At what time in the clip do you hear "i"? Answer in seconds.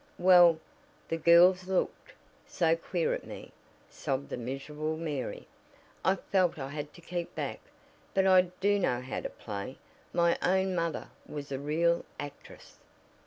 6.03-6.15, 6.57-6.69, 8.25-8.41